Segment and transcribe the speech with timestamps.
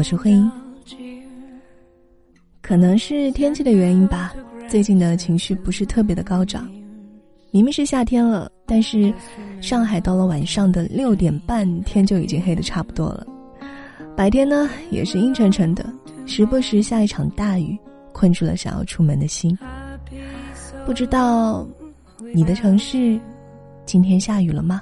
[0.00, 0.50] 我是慧英。
[2.62, 4.32] 可能是天气的原因吧，
[4.66, 6.66] 最近的情绪不是特别的高涨。
[7.50, 9.12] 明明是夏天了，但是
[9.60, 13.26] 上海到了晚上的六点半，天就已经黑的差不多了。
[14.16, 15.84] 白天呢，也是阴沉沉的，
[16.24, 17.78] 时不时下一场大雨，
[18.10, 19.54] 困住了想要出门的心。
[20.86, 21.68] 不知道
[22.32, 23.20] 你的城市
[23.84, 24.80] 今天下雨了吗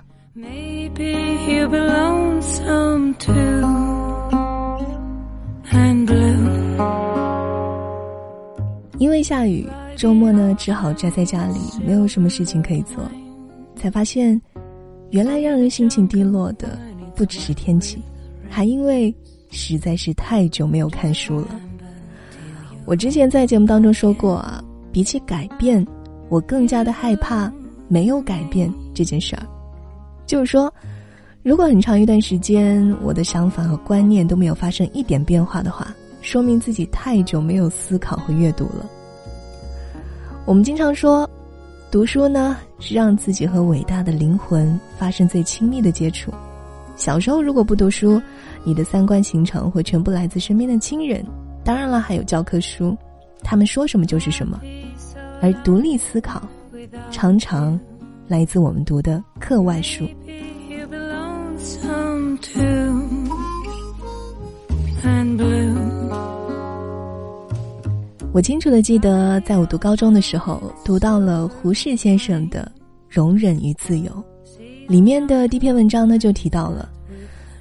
[8.98, 9.66] 因为下雨，
[9.96, 12.96] 周末呢只好宅在家里，没有什么事情可以做。
[13.76, 14.40] 才发现，
[15.10, 16.78] 原来让人心情低落的
[17.14, 18.02] 不只是天气，
[18.48, 19.14] 还因为
[19.50, 21.60] 实在是太久没有看书了。
[22.84, 25.86] 我之前在节目当中说过啊，比起改变，
[26.28, 27.52] 我更加的害怕
[27.86, 29.42] 没有改变这件事儿。
[30.26, 30.72] 就是说，
[31.42, 35.94] 如果很长一段时间我的想法和观念都没有发生一点变化的话。
[36.20, 38.84] 说明自己太久没有思考和阅读了。
[40.44, 41.28] 我们经常说，
[41.92, 46.32] 读书呢是让自己和伟大的灵魂发生最亲密的接触。
[46.96, 48.20] 小时候如果不读书，
[48.64, 51.24] 你的三观形成会全部来自身边的亲人，
[51.64, 52.96] 当然了，还有教科书，
[53.42, 54.60] 他们说什么就是什么。
[55.40, 56.42] 而独立思考，
[57.12, 57.78] 常常
[58.26, 60.04] 来自我们读的课外书。
[68.38, 72.70] 我清楚的记得，在我读高中的时候，读到了胡适先生的
[73.08, 74.12] 《容忍与自由》，
[74.86, 76.88] 里面的第一篇文章呢就提到了，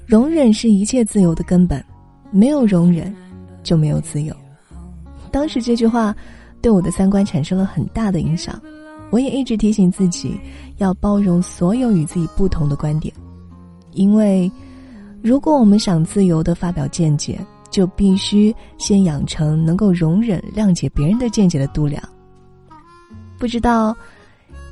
[0.05, 1.83] 容忍是一切自由的根本，
[2.29, 3.11] 没有容忍，
[3.63, 4.31] 就没有自由。
[5.31, 6.15] 当时这句话
[6.61, 8.61] 对我的三观产生了很大的影响，
[9.09, 10.39] 我也一直提醒自己
[10.77, 13.11] 要包容所有与自己不同的观点，
[13.93, 14.51] 因为
[15.23, 17.39] 如果我们想自由的发表见解。
[17.69, 22.01] 就必须先养成能够容忍、谅解别人的见解的度量。
[23.37, 23.95] 不知道，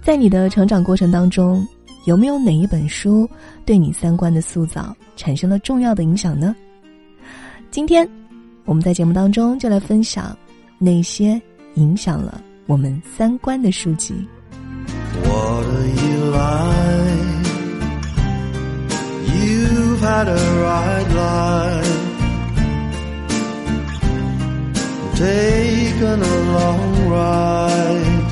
[0.02, 1.68] 在你的成长过程当中，
[2.06, 3.30] 有没有哪一本书
[3.66, 6.56] 对你三观的塑造产生了重要的影响呢？
[7.72, 8.08] 今天，
[8.64, 10.36] 我们在节目当中就来分享
[10.80, 11.42] 那些
[11.76, 14.16] 影响了我们三观的书籍。
[15.24, 16.02] 我的依
[16.32, 16.38] 赖
[19.28, 22.05] ，You've had a right line
[25.16, 28.28] taken a long ride.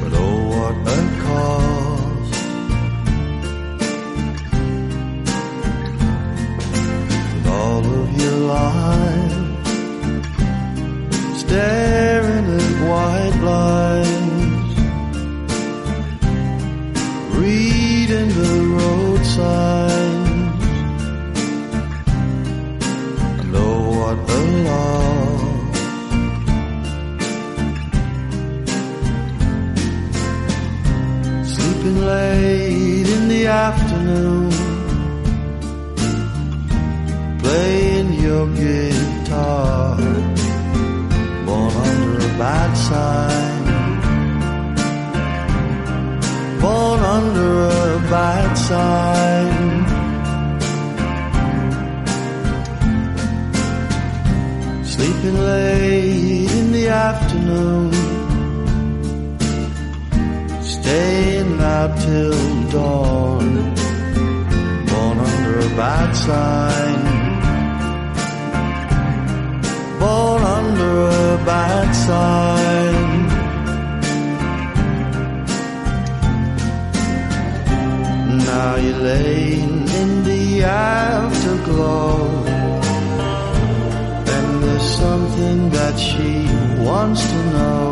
[0.00, 1.73] But oh, what a cost.
[55.24, 57.92] Sleeping late in the afternoon.
[60.62, 63.74] Staying out till dawn,
[64.84, 67.00] born under a bad sign,
[69.98, 73.28] born under a bad sign.
[78.44, 82.44] Now you're laying in the afterglow,
[85.04, 86.32] something that she
[86.88, 87.84] wants to know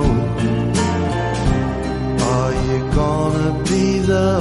[2.34, 4.32] Are you gonna be the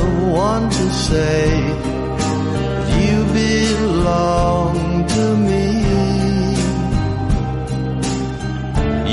[0.47, 1.91] one to say
[3.01, 4.73] you belong
[5.15, 5.67] to me.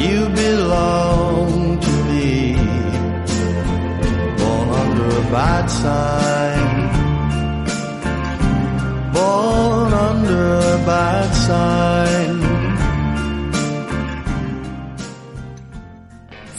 [0.05, 2.55] You belong to me.
[4.39, 6.28] Born under a bad sign.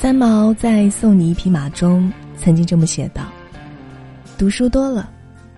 [0.01, 3.23] 三毛在《送你一匹马》中曾经这么写道
[4.39, 5.11] ：“读书多了，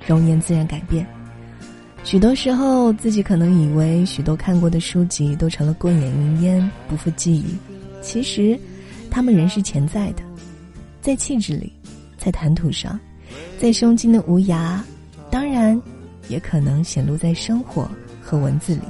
[0.08, 1.06] 容颜自然改变。
[2.04, 7.56] 许多时候，自己可能以为许多看过的书籍都成了过眼云烟，不复记忆。
[8.02, 8.60] 其实，
[9.12, 10.24] 他们仍是潜在的，
[11.02, 11.72] 在气质里，
[12.18, 13.00] 在谈吐上，
[13.60, 14.80] 在胸襟的无涯，
[15.30, 15.80] 当然，
[16.30, 17.88] 也可能显露在生活
[18.20, 18.82] 和文字里。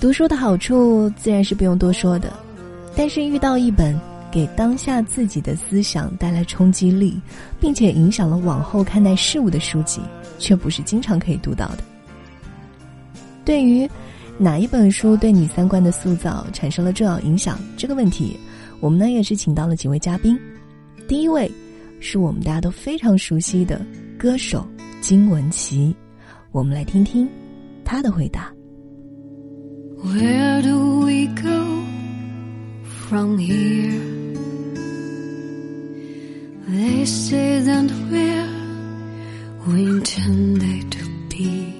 [0.00, 2.32] 读书的好处，自然是不用多说的。”
[2.96, 3.94] 但是遇到一本
[4.32, 7.20] 给当下自己的思想带来冲击力，
[7.60, 10.00] 并且影响了往后看待事物的书籍，
[10.38, 11.78] 却不是经常可以读到的。
[13.44, 13.88] 对于
[14.38, 18.36] 哪一本书对你三观的塑造产生了重要影响这个问题，
[18.80, 20.38] 我们呢也是请到了几位嘉宾。
[21.06, 21.50] 第一位
[22.00, 23.80] 是我们大家都非常熟悉的
[24.18, 24.66] 歌手
[25.00, 25.94] 金玟岐，
[26.50, 27.28] 我们来听听
[27.84, 28.52] 他的回答。
[30.02, 31.55] Where do we go?
[33.08, 34.00] From here.
[36.68, 38.48] They say that we're
[39.68, 41.72] we intended to be.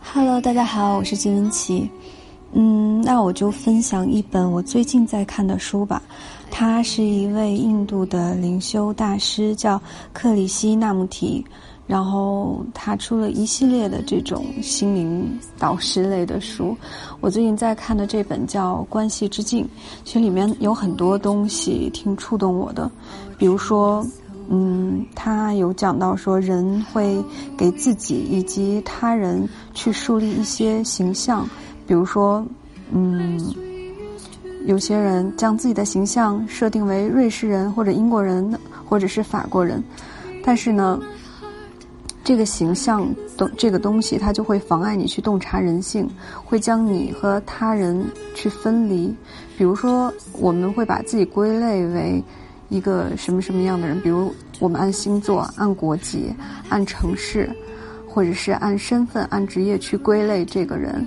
[0.00, 1.90] Hello，大家好，我是金文琪。
[2.54, 6.02] 嗯，那我就分享一本我最近在看的书吧。
[6.50, 9.80] 他是一位印度的灵修大师，叫
[10.14, 11.44] 克里希纳穆提。
[11.86, 16.76] 然后他出了一系列的这种心灵导师类的书，
[17.20, 19.64] 我最近在看的这本叫《关系之境》，
[20.04, 22.90] 其实里面有很多东西挺触动我的，
[23.38, 24.04] 比如说，
[24.48, 27.24] 嗯，他有讲到说人会
[27.56, 31.48] 给自己以及他人去树立一些形象，
[31.86, 32.44] 比如说，
[32.90, 33.40] 嗯，
[34.66, 39.80] 有些人将自己的形象设定为瑞士人或者英国人或者是法国人，
[40.42, 40.98] 但是呢。
[42.26, 46.10] 这个形象的这个东西，它就会妨碍你去洞察人性，
[46.44, 49.14] 会将你和他人去分离。
[49.56, 52.20] 比如说，我们会把自己归类为
[52.68, 54.00] 一个什么什么样的人？
[54.00, 56.34] 比如，我们按星座、按国籍、
[56.68, 57.48] 按城市，
[58.08, 61.06] 或者是按身份、按职业去归类这个人。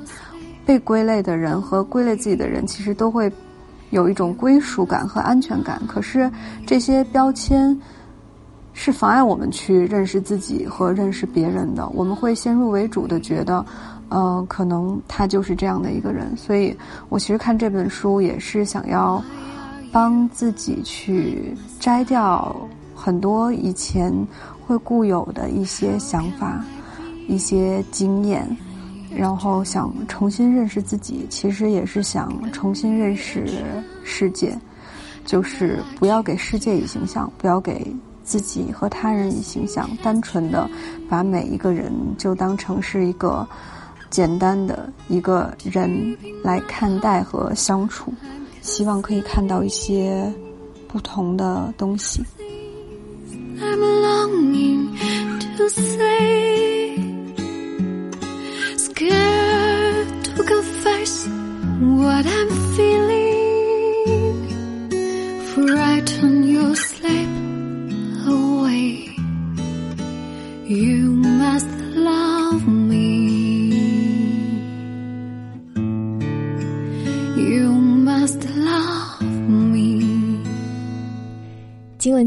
[0.65, 3.29] 被归类的人和归类自己的人，其实都会
[3.89, 5.81] 有一种归属感和安全感。
[5.85, 6.31] 可是
[6.65, 7.77] 这些标签。
[8.81, 11.85] 是妨碍我们去认识自己和认识别人的。
[11.89, 13.63] 我们会先入为主的觉得，
[14.07, 16.33] 呃，可能他就是这样的一个人。
[16.37, 16.73] 所以
[17.09, 19.21] 我其实看这本书也是想要
[19.91, 22.55] 帮自己去摘掉
[22.95, 24.13] 很多以前
[24.65, 26.63] 会固有的一些想法、
[27.27, 28.47] 一些经验，
[29.13, 31.27] 然后想重新认识自己。
[31.29, 33.45] 其实也是想重新认识
[34.05, 34.57] 世界，
[35.25, 37.93] 就是不要给世界以形象，不要给。
[38.29, 40.69] 自己和他人以形象，单纯的
[41.09, 43.47] 把每一个人就当成是一个
[44.11, 48.13] 简单的一个人来看待和相处，
[48.61, 50.31] 希望可以看到一些
[50.87, 52.23] 不同的东西。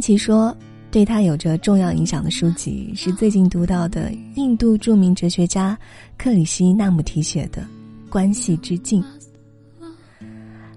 [0.02, 0.56] 金文琪说，
[0.90, 5.78] 对他有着重要影响的书籍是最近读到的印度著名哲学家
[6.18, 7.62] 克里希纳姆提写的
[8.10, 9.00] 《关系之境》。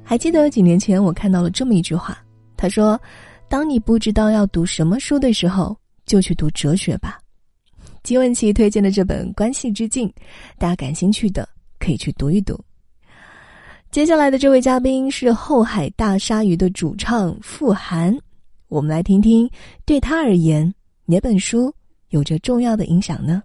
[0.03, 2.15] 还记得几年前我看到了这么一句话，
[2.55, 3.01] 他说
[3.50, 7.17] ：“当你不知道要读什么书的时候，就去读哲学吧。”
[8.03, 10.08] 金文琪推荐的这本《关系之境》，
[10.60, 12.63] 大家感兴趣的可以去读一读。
[13.89, 18.15] 接下来的这位嘉宾是后海大鲨鱼的主唱傅涵，
[18.67, 19.50] 我们来听听
[19.86, 20.74] 对他而言
[21.05, 21.74] 哪本书
[22.10, 23.43] 有着重要的影响呢？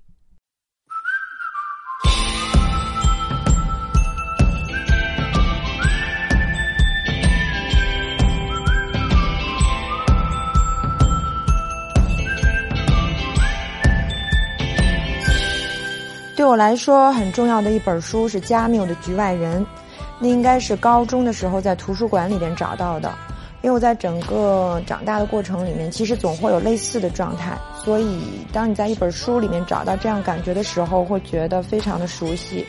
[16.36, 19.62] 对我来说很重要的一本书是加缪的《局外人》，
[20.18, 23.12] 那应该是高中的时候在图书馆里面找到的。
[23.62, 32.64] 因为我在整个长大的过程里面，其实总会有类似的状态，所以当你在一本书里面找到这样感觉的时候，会觉得非常的熟悉，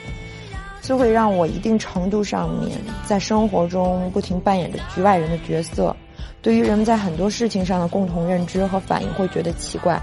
[0.81, 5.95] 就会让我一定程度上面在生活中不停扮演着局外人的角色。
[6.41, 10.01] 对于人们在很多事情上的共同认知和反应，会觉得奇怪，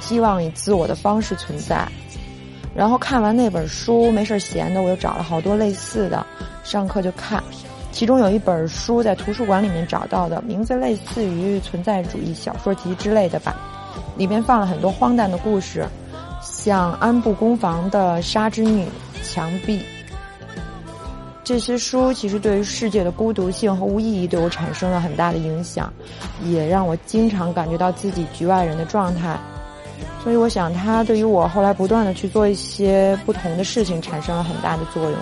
[0.00, 1.86] 希望以自我的方式存在。
[2.74, 6.24] 然后看完那本书，没事儿闲的，我又找了好多类似的，
[6.62, 7.42] 上课就看。
[7.94, 13.54] 其中有一本书在图书馆里面找到的，名字类似于存在主义小说集之类的吧，
[14.16, 15.86] 里面放了很多荒诞的故事，
[16.42, 18.84] 像安部公房的《沙之女》、
[19.22, 19.80] 墙壁。
[21.44, 25.92] 这些书其实对于世界的孤独性和无意义对我产生了很大的影响，
[26.42, 29.38] 也让我经常感觉到自己局外人的状态。
[30.24, 35.14] 所以，我想它对于我后来不断的去做一些不同的事情产生了很大的作用。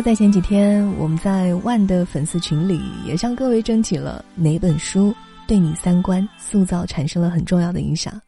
[0.00, 5.14] 在前几天，我们在万的粉丝群里也向各位征集了哪本书
[5.46, 8.18] 对你三观塑造产生了很重要的影响。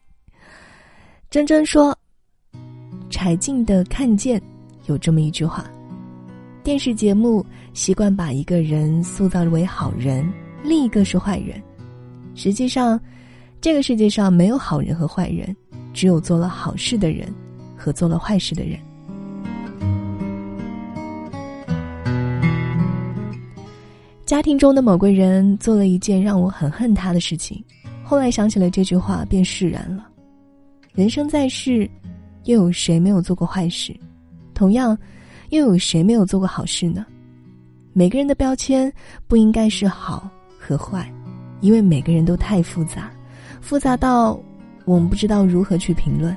[1.29, 1.97] 珍珍说
[3.09, 4.39] ：“柴静的《看见》
[4.85, 5.65] 有这么一句话：
[6.63, 10.31] 电视节目习惯把一个人塑造为好人，
[10.63, 11.59] 另一个是坏人。
[12.35, 12.99] 实际上，
[13.61, 15.55] 这个世界上没有好人和坏人，
[15.93, 17.33] 只有做了好事的人
[17.75, 18.77] 和做了坏事的人。”
[24.25, 27.61] 家庭中的某个人做了一件让我很恨他的事情，
[28.03, 30.07] 后来想起了这句话，便释然了。
[30.93, 31.89] 人生在世，
[32.45, 33.93] 又有谁没有做过坏事？
[34.53, 34.97] 同样，
[35.49, 37.05] 又有谁没有做过好事呢？
[37.91, 38.91] 每个人的标签
[39.27, 41.11] 不应该是好和坏，
[41.59, 43.11] 因为每个人都太复杂，
[43.59, 44.39] 复杂到
[44.85, 46.35] 我们不知道如何去评论。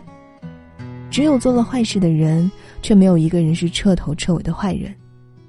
[1.09, 2.51] 只有做了坏事的人，
[2.83, 4.93] 却没有一个人是彻头彻尾的坏人。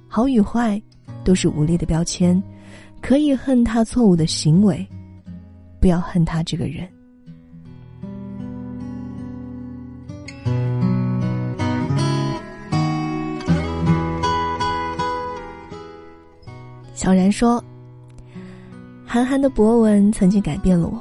[0.07, 0.79] 好与坏。
[1.27, 2.41] 都是无力的标签，
[3.01, 4.87] 可以恨他错误的行为，
[5.81, 6.87] 不要恨他这个人。
[16.93, 17.61] 小然说
[19.05, 20.97] ：“韩寒的博文曾经改变了我。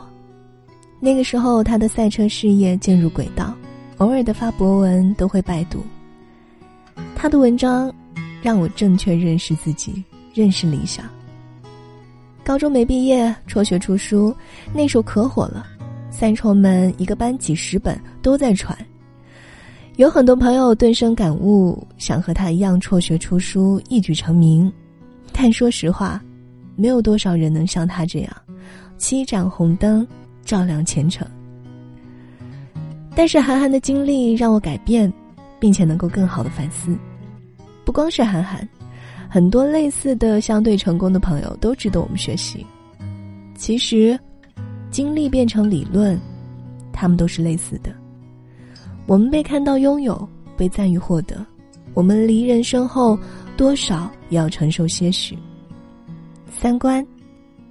[0.98, 3.54] 那个时候，他的赛车事业渐入轨道，
[3.98, 5.84] 偶尔的发博文都会拜读。
[7.14, 7.94] 他的文章
[8.42, 10.02] 让我正确认识自己。”
[10.36, 11.06] 认识理想。
[12.44, 14.36] 高中没毕业，辍学出书，
[14.74, 15.66] 那时候可火了，
[16.10, 18.76] 三重门一个班几十本都在传。
[19.96, 24.70] 有很多朋友顿生感悟，想和他一样辍学出书，一举成名。
[25.32, 26.22] 但说实话，
[26.76, 28.36] 没有多少人能像他这样，
[28.98, 30.06] 七盏红灯
[30.44, 31.26] 照亮前程。
[33.14, 35.10] 但是韩寒的经历让我改变，
[35.58, 36.94] 并且能够更好的反思。
[37.82, 38.68] 不光是韩寒。
[39.28, 42.64] 很多类似的相对成功的朋友都值得我们学习。
[43.54, 44.18] 其实，
[44.90, 46.18] 经历变成理论，
[46.92, 47.92] 他们都是类似的。
[49.06, 51.44] 我们被看到拥有，被赞誉获得，
[51.94, 53.18] 我们离人生后，
[53.56, 55.36] 多少也要承受些许。
[56.50, 57.06] 三观，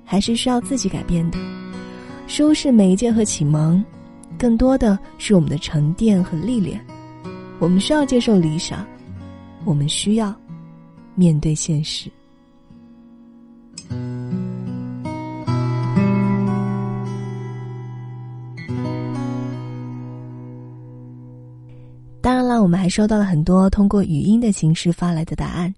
[0.03, 1.37] 还是需要自己改变的。
[2.27, 3.83] 书是媒介和启蒙，
[4.37, 6.79] 更多的是我们的沉淀和历练。
[7.59, 8.85] 我们需要接受理想，
[9.63, 10.35] 我们需要。
[11.15, 12.11] 面对现实。
[22.21, 25.73] 当然了，我们还收到了很多通过语音的形式发来的答案，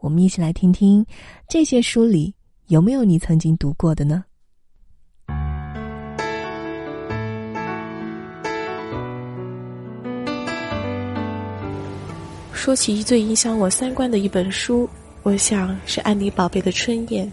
[0.00, 1.04] 我们一起来听听
[1.48, 2.34] 这些书里
[2.66, 4.22] 有没有你曾经读过的呢？
[12.58, 14.90] 说起最影响我三观的一本书，
[15.22, 17.24] 我想是安妮宝贝的《春燕》。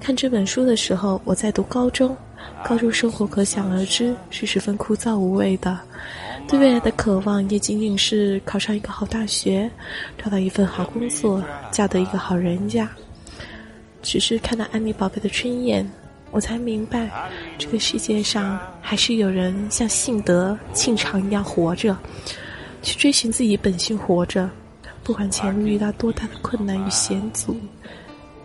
[0.00, 2.16] 看这本书的时候，我在读高中，
[2.64, 5.76] 高中生活可想而知是十分枯燥无味的，
[6.46, 9.68] 对未来的渴望也仅仅是考上一个好大学，
[10.16, 12.88] 找到一份好工作，嫁得一个好人家。
[14.00, 15.84] 只是看到安妮宝贝的《春燕》，
[16.30, 17.10] 我才明白，
[17.58, 21.94] 这个世界上还是有人像幸德、庆长一样活着。
[22.86, 24.48] 去追寻自己本性，活着，
[25.02, 27.56] 不管前路遇到多大的困难与险阻，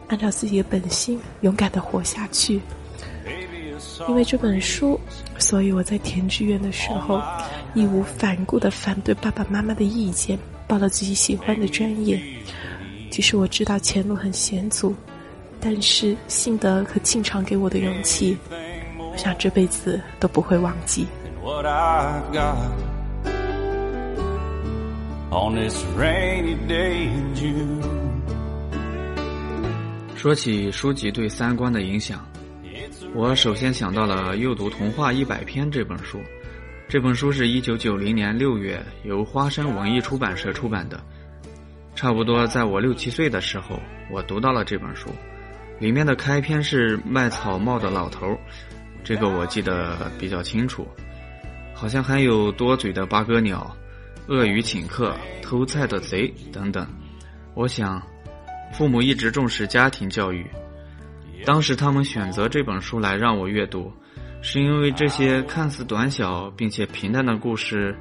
[0.08, 2.60] 按照自己的本心，勇敢的活下去。
[4.10, 5.00] 因为这本书，
[5.38, 7.22] 所以我在填志愿的时候，
[7.76, 12.20] 义无反顾的反对爸爸妈妈的意见，报了自己喜欢的专业。
[13.12, 14.96] 即使我知道前路很险阻，
[15.60, 18.36] 但是幸德和庆长给我的勇气，
[18.98, 21.06] 我想这辈子都不会忘记。
[25.32, 27.82] On this rainy day in June。
[30.16, 32.28] 说起书籍对三观的影响，
[33.16, 36.20] 我首先想到了《幼读童话一百篇》这本书。
[36.90, 41.02] 这本书是一九九零年六月由花生文艺出版社出版的。
[41.96, 43.80] 差不多在我六七岁的时候，
[44.12, 45.10] 我读到了这本书。
[45.80, 48.38] 里面的开篇是卖草帽的老头，
[49.04, 50.86] 这个我记得比较清楚。
[51.74, 53.74] 好像还有多嘴的八哥鸟。
[54.28, 56.88] 鳄鱼请客、偷菜的贼等等，
[57.54, 58.02] 我想，
[58.74, 60.46] 父母一直重视家庭教育。
[61.44, 63.92] 当时他们选择这本书来让我阅读，
[64.42, 67.96] 是因为这些看似短小并且平淡的故事，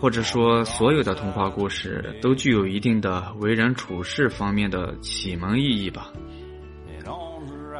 [0.00, 6.10] 或者说所有的童话故事，都具有一定的为人处事方面的启蒙意义吧。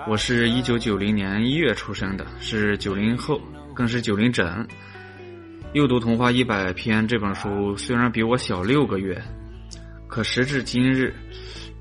[0.06, 3.40] 我是一九九零年一月出生的，是九零后，
[3.74, 4.46] 更是九零整。
[5.74, 9.22] 《幼读童话一百篇》这本书虽然比我小六个月，
[10.06, 11.14] 可时至今日，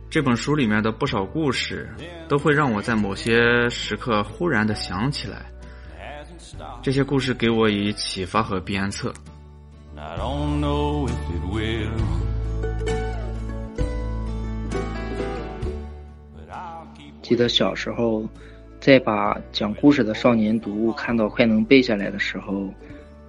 [0.09, 1.89] 这本书里面的不少故事
[2.27, 5.45] 都会让我在某些时刻忽然的想起来。
[6.81, 9.13] 这些故事给我以启发和鞭策。
[17.21, 18.27] 记得小时候，
[18.81, 22.69] 在把讲故事的少年读物看到快能背下来的时候。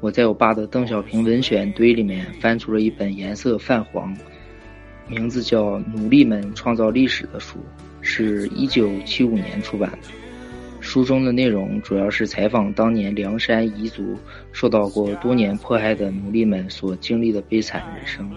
[0.01, 4.17] 我在我爸的邓小平文选堆里面翻出了一本颜色泛黄、
[5.09, 7.59] 名字叫《奴隶们创造历史》的书，
[8.01, 9.99] 是一九七五年出版的。
[10.81, 14.17] 书中的内容主要是采访当年凉山彝族
[14.53, 18.31] 受到过多年迫害的奴隶们所经历的悲惨人生。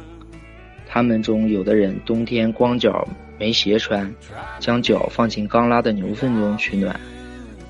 [0.88, 4.12] 他们中有的人冬天光脚没鞋穿，
[4.60, 6.94] 将脚放进刚拉的牛粪中取暖；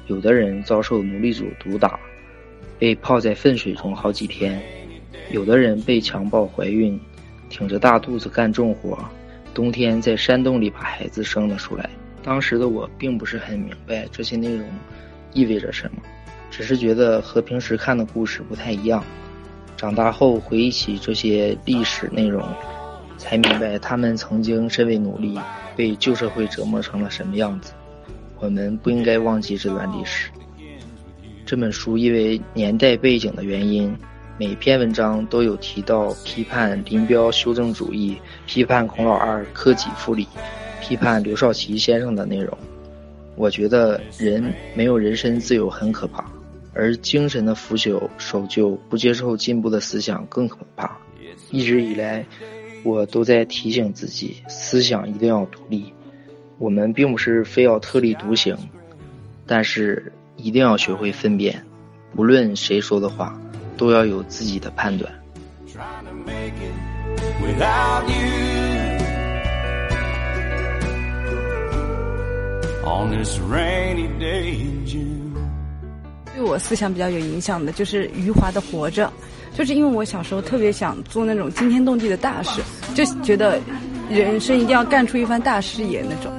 [0.07, 1.99] 有的人遭受奴隶主毒打。
[2.81, 4.59] 被泡在粪水中好几天，
[5.29, 6.99] 有的人被强暴怀孕，
[7.47, 8.97] 挺着大肚子干重活，
[9.53, 11.87] 冬天在山洞里把孩子生了出来。
[12.23, 14.65] 当时的我并不是很明白这些内容
[15.31, 16.01] 意味着什么，
[16.49, 19.03] 只是觉得和平时看的故事不太一样。
[19.77, 22.43] 长大后回忆起这些历史内容，
[23.15, 25.39] 才明白他们曾经身为奴隶，
[25.75, 27.73] 被旧社会折磨成了什么样子。
[28.39, 30.31] 我们不应该忘记这段历史。
[31.51, 33.93] 这本书因为年代背景的原因，
[34.37, 40.25] 每篇文章都有提到批判林彪修正主义、批判孔老二克己复礼、
[40.79, 42.57] 批判刘少奇先生的内容。
[43.35, 44.41] 我觉得人
[44.75, 46.23] 没有人身自由很可怕，
[46.73, 50.97] 而精神的腐朽、守旧、不接受进步的思想更可怕。
[51.49, 52.25] 一直以来，
[52.85, 55.91] 我都在提醒自己，思想一定要独立。
[56.57, 58.57] 我们并不是非要特立独行，
[59.45, 60.13] 但是。
[60.41, 61.63] 一定要学会分辨，
[62.15, 63.39] 不论谁说的话，
[63.77, 65.11] 都要有自己的判断。
[76.33, 79.11] 对我思想比较有影响的，就是余华的《活着》，
[79.57, 82.61] 就是因为我小时候特别想做那种惊天动地的大事，
[82.95, 83.59] 就觉得
[84.09, 86.33] 人生一定要干出一番大事业那种。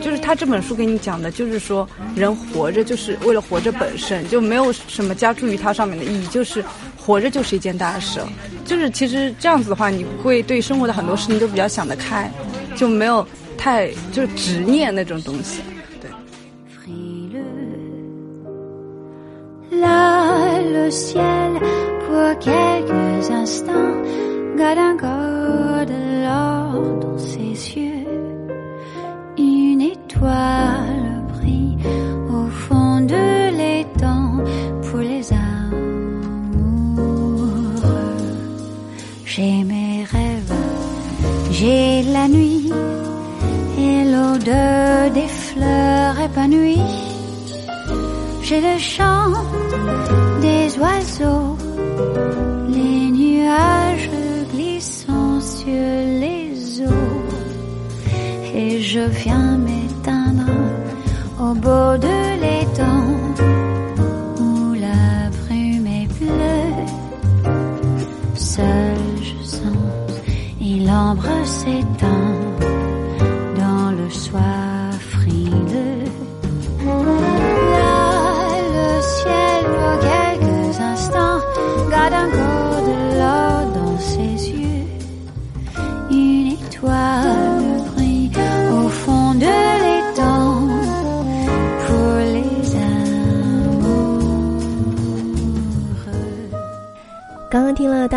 [0.00, 6.64] 就是他这本书给你讲的，就是说人活着就是为了活着本身，就没有什么加注于它上面的意义，就是
[6.96, 8.20] 活着就是一件大事。
[8.64, 12.30] 就是其实这样子的话，你会对生活的很多事情都比较想得开，
[12.74, 15.60] 就没有太就是执念那种东西。
[30.24, 30.54] 对。
[39.36, 40.54] J'ai mes rêves
[41.50, 42.70] J'ai la nuit
[43.76, 46.92] et l'odeur des fleurs épanouies.
[48.44, 49.32] J'ai le chant
[50.40, 51.56] des oiseaux,
[52.68, 54.08] les nuages
[54.52, 55.88] glissant sur
[56.22, 57.24] les eaux.
[58.54, 59.58] Et je viens
[61.44, 63.04] au bord de l'étang
[64.40, 66.70] où la brume est bleue.
[68.34, 70.12] Seul je sens
[70.60, 72.23] et l'ombre s'étend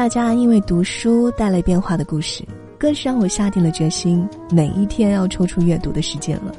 [0.07, 2.41] 大家因为读书带来变化的故事，
[2.77, 6.55] 更是让我下定了决心，每一天要抽出阅读的时间了。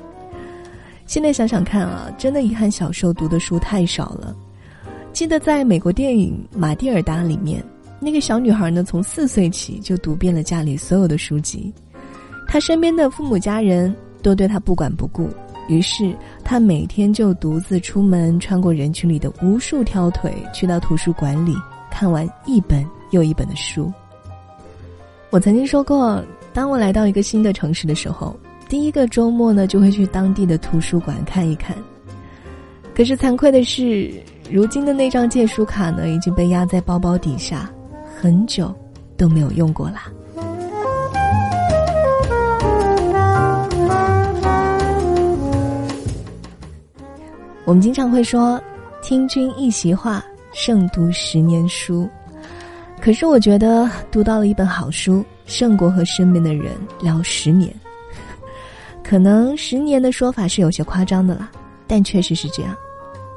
[1.07, 4.37] 现在想想看啊，真的遗憾小时候读的书太少了。
[5.15, 7.65] 记得在美国电影《马蒂尔达》里面，
[7.99, 11.73] 那个小女孩呢，从四岁起就读遍了家里所有的书籍，
[12.47, 15.27] 她身边的父母家人都对她不管不顾，
[15.71, 21.57] 于是她每天就独自出门，穿过人群里的无数条腿，去到图书馆里
[21.91, 23.93] 看完一本又一本的书。
[25.31, 28.35] 我曾经说过，当我来到一个新的城市的时候，
[28.69, 31.77] 第一个周末呢，就会去当地的图书馆看一看。
[32.95, 34.13] 可是惭愧的是，
[34.51, 37.71] 如今的那张借书卡呢，已经被压在包包底下，
[38.21, 38.75] 很久
[39.17, 40.11] 都没有用过啦。
[47.65, 48.59] 我们经常会说
[49.03, 52.09] “听君一席话，胜读十年书”，
[53.01, 57.75] 可是我觉得读到了一本好书，胜过和身边的人聊十年。
[59.03, 61.51] 可能十年的说法是有些夸张的啦，
[61.87, 62.77] 但确实是这样。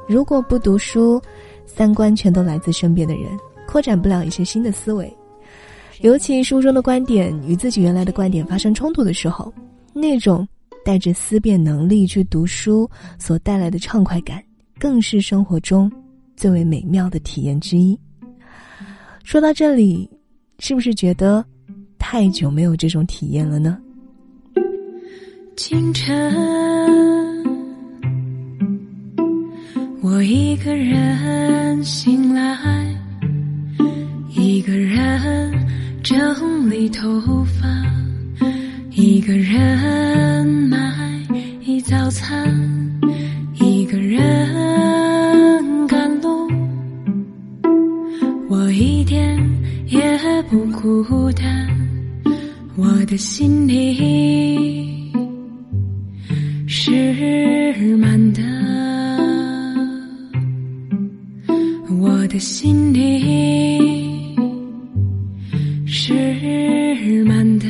[0.06, 1.20] 如果不读书，
[1.64, 3.24] 三观全都来自身边的人，
[3.66, 5.10] 扩展不了一些新的思维。
[6.00, 9.50] 尤其书中的观点与自己原来的观点发生冲突的时候，
[9.94, 10.46] 那种
[10.84, 14.42] 带着思辨能力去读书所带来的畅快感，
[14.78, 15.90] 更是生活中
[16.36, 17.98] 最为美妙的体验之一。
[19.24, 20.08] 说到这里，
[20.58, 21.44] 是不是觉得
[21.98, 23.78] 太久没有这种体验了呢？
[25.56, 26.34] 清晨，
[30.02, 32.86] 我一个人醒来，
[34.34, 35.52] 一个人
[36.02, 37.68] 整理头发，
[38.90, 40.78] 一个人买
[41.84, 42.50] 早餐，
[43.60, 44.51] 一个人
[50.82, 51.46] 孤单，
[52.74, 55.12] 我的心里。
[56.66, 58.42] 是满的，
[62.00, 64.34] 我的心里
[65.86, 67.68] 是满的。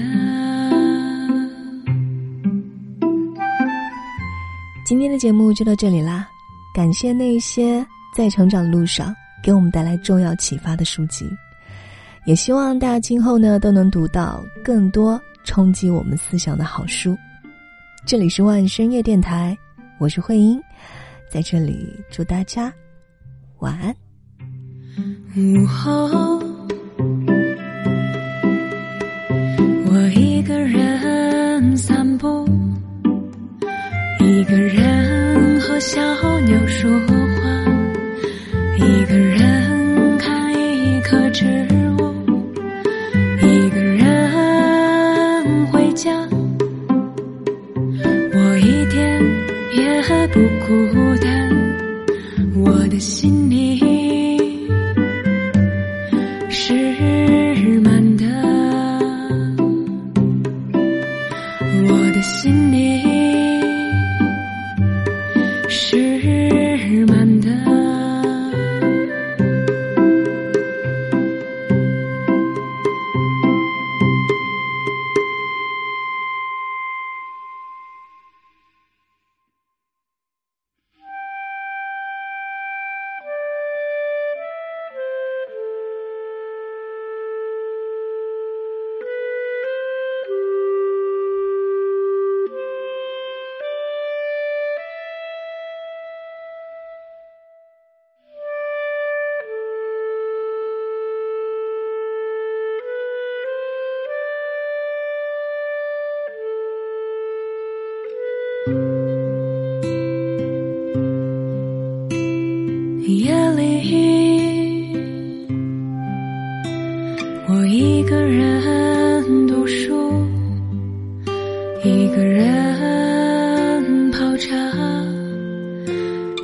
[4.87, 6.27] 今天的节目就到这里啦，
[6.75, 11.27] 感谢那些在成长路上给我们带来重要启发的书籍，
[12.25, 17.19] 也希望大家今后呢都能读到更多冲击我们思想的好书。
[18.07, 19.59] 这里是万深夜电台，
[19.99, 20.61] 我是慧英，
[21.29, 22.73] 在这里祝大家
[23.59, 23.93] 晚安。
[25.37, 26.39] 午后，
[29.87, 32.49] 我一个人散步，
[34.21, 36.01] 一个人和小
[36.41, 36.89] 鸟说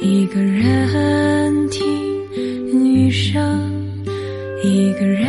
[0.01, 1.85] 一个人听
[2.67, 3.43] 雨声，
[4.63, 5.27] 一个人